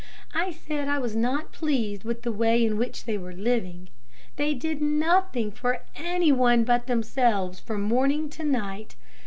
[0.33, 3.89] I said I was not pleased with the way in which they were living.
[4.35, 8.95] They did nothing for any one but themselves from morning to night.